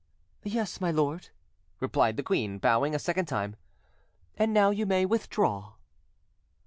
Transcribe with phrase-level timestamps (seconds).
[0.41, 1.29] "Yes, my lord,"
[1.79, 3.55] replied the queen, bowing a second time,
[4.35, 5.73] "and now you may withdraw."